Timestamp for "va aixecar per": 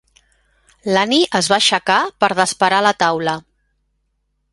1.53-2.29